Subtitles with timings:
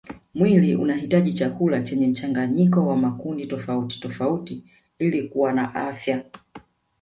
[0.35, 4.63] Mwili unahitaji chakula chenye mchanganyiko wa makundi tofauti tofauti
[4.99, 6.23] ili kuwa na afya